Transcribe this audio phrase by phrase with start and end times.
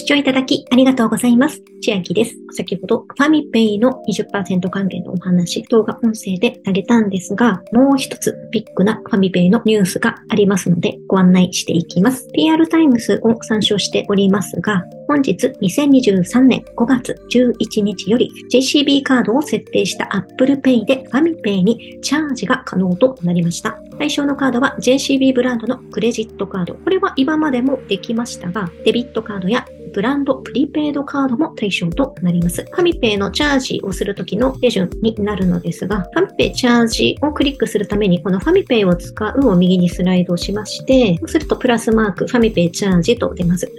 [0.00, 1.62] 視聴いただきありがとうございます。
[1.82, 2.34] 千秋です。
[2.52, 12.26] 先ほどファミペイの20%還元のお話、動画音声であげたんですが、もう一つビッグなファミペイのニュースがありますのでご案内していきます。
[12.32, 23.76] PR タイムスを参照しておりますが、本日2023年5月11日より JCB カードを設定した Apple Pay でファミペイにチャージが可能となりました。
[23.98, 26.74] 対象のカードは JCB ブランドのクレジットカード。
[26.74, 32.64] これは今までもできましたが、デビットカードやブランドプリペイドカードも対象となります。
[32.70, 43.70] ファミペイのチャージをするときの手順になるのですが、ファミペイチャージをクリックするために、このファミペイを使うを右にスライドしまして、そうするとプラスマーク、ファミペイチャージと出ます。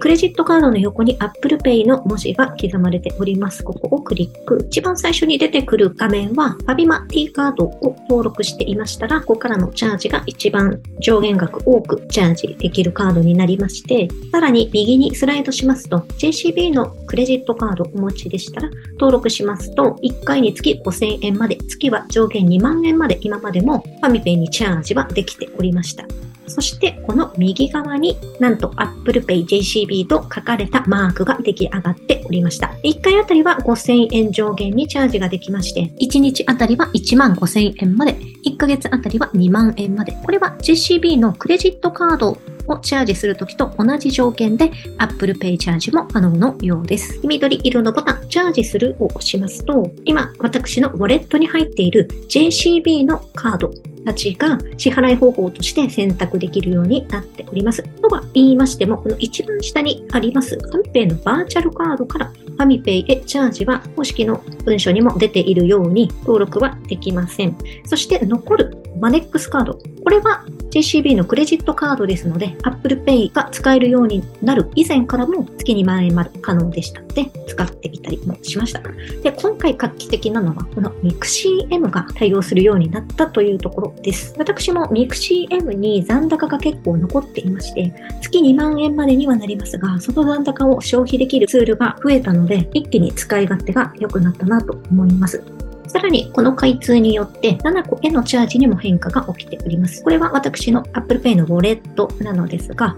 [0.00, 3.62] クレジットカードの横に Apple Pay の文字が刻まれております。
[3.62, 4.64] ここをクリック。
[4.68, 26.27] 一番最初に出てくる画面は、ファビマ T カードを登録していましたら、ここからのチャージが一番上限額多くチャージできるカードになりまして、さらに右にスライドしますと、JCB のクレジットカードをお持ちでしたら、登録しますと、1回につき5000円まで、月は上限2万円まで今までもファミペイにチャージはできておりました。
[26.48, 32.74] そしてこの右側になんと Apple Pay JCB と書かれたマークが出来上がっておりました。
[32.84, 38.14] 1回あたりは5000円上限にチャージができまして、1日あたりは1万5000円まで、
[38.46, 40.12] 1ヶ月あたりは2万円まで。
[40.24, 47.20] これは JCB のクレジットカードをチャージするときと同じ条件で Apple Pay チャージも可能のようです。
[47.20, 53.70] 黄緑色のボタン、チャージするを押しますと、今、私のウォレットに入っている JCB のカード
[54.04, 57.82] たちが支払い方法として選択できるようになっております。
[57.82, 67.56] とは言いましても、この一番下にありますファミペイのバーチャルカードからファミペイへチャージは公式の文書にも出ているように登録はできません。
[67.86, 69.78] そして残るマネックスカード。
[70.02, 78.80] これは JCB のクレジットカードですので、Apple Pay が使えるようになる以前からも月2万円まで可能でしたので、使ってみたりもしました。
[79.22, 84.34] で、今回画期的なのは、この MixCM が対応するようになったというところです。
[84.38, 95.67] 私も MixCM に残高が結構残っていまして、月2万円までにはなりますが、その残高を消費できるツールが増えたので、一気に使い勝手が良くなったなと思います。
[95.88, 100.02] さらに、この開通によって7個へのチャージにも変化が起きております。
[100.04, 102.96] これは私の Apple Pay のウォレットなのですが、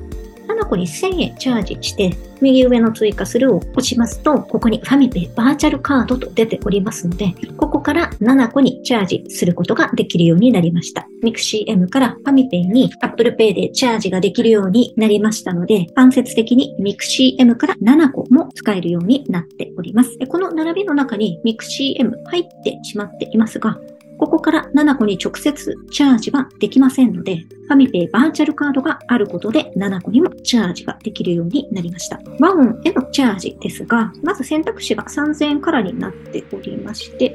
[0.50, 11.06] 7個に1000円チャージして、右上の追加するを押しますと、ここにファミペイバーチャルカードと出ておりますので、ここから7個にチャージすることができるようになりました。
[11.22, 20.18] MixCM からファミペイに Apple Pay でチャージができるようになりましたので、間接的に MixCM から7個も使えるようになっております。
[20.28, 23.78] この並びの中に MixCM 入ってしまっていますが、
[24.20, 32.20] ここから7個に直接チャージはできませんので、ファミペイバーチャルカードがあることで7個にもチャージができるようになりました。
[32.38, 37.34] ワンへのチャージですが、まず選択肢が3000円からになっておりまして、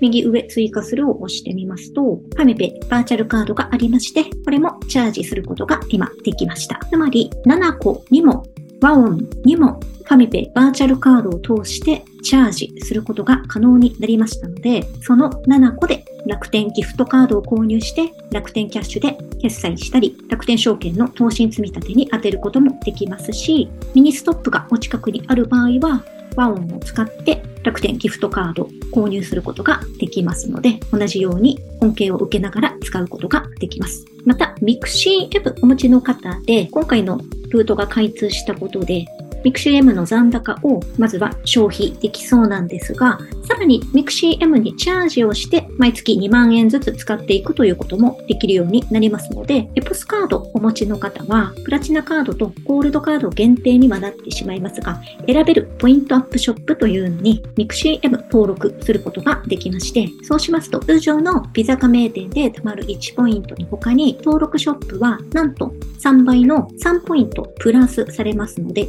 [0.00, 6.80] 右上追加するを押してみますと、ファミペイバーチャルカードがありまして、これもチャージすることが今できました。
[6.90, 8.44] つまり、7個にも
[8.82, 26.04] WAONにもファミペイバーチャルカードを通してチャージすることが可能になりましたので、その nanacoで楽天ギフトカードを購入して楽天キャッシュで決済したり、楽天証券の投資積立に当てることもできますし、ミニストップがお近くにある場合は、
[26.34, 34.04] WAONを使って楽天ギフトカード購入することができますので、同じように恩恵を受けながら使うことができます。
[34.24, 37.20] また、ミクシー M お持ちの方で、今回の
[37.50, 39.06] ルートが開通したことで、
[39.46, 68.88] ミクシー M の残高をまずは消費できそうなんですが、さらにミクシー M にチャージをして毎月2万円ずつ使っていくということもできるようになりますので、エポスカードお持ちの方は、プラチナカードとゴールドカード限定にはなってしまいますが、選べるポイントアップショップというのにミクシー M 登録することができまして、そうしますと通常のビザ加盟店で貯まる1ポイントの他に登録ショップはなんと3倍の3ポイントプラスされますので、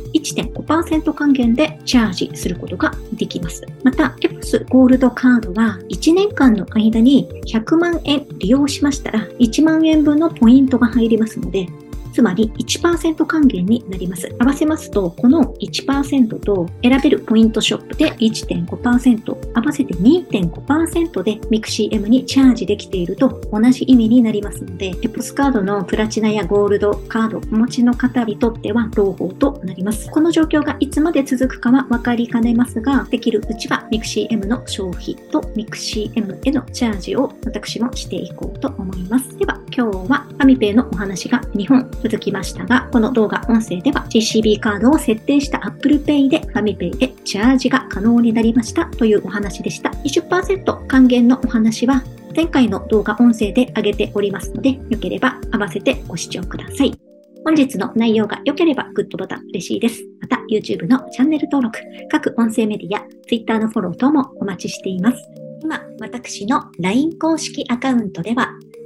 [0.54, 3.64] 5%還元でチャージすることができます。
[3.84, 11.68] また、エポスゴールドカードは1年間の間に100万円利用しましたら1万円分のポイントが入りますので、
[12.18, 14.36] つまり1%還元になります。
[14.40, 30.10] 合わせますと、この1%と選べるポイントショップで1.5%、合わせて2.5%でミクシー M にチャージできていると同じ意味になりますので、エポスカードのプラチナやゴールドカードお持ちの方にとっては朗報となります。
[30.10, 39.38] この状況がいつまで続くかは分かりかねますが、できるうちはミクシー M の消費とミクシー M へのチャージを私もしていこうと思います。
[39.38, 49.90] では、今日はファミペイのお話が2本続きましたが、この動画音声では GCB カードを設定した Apple Pay でファミペイでチャージが可能になりましたというお話でした。
[49.90, 52.04] 20%還元のお話は
[52.36, 57.00] 前回の動画音声で上げておりますので、よければ合わせてご視聴ください。
[57.46, 60.04] 本日の内容が良ければグッドボタン嬉しいです。
[60.20, 61.78] また YouTube のチャンネル登録、
[62.10, 65.18] 各音声メディア、Twitter のフォロー等もお待ちしています。
[65.62, 68.50] 今、私の LINE 公式アカウントでは、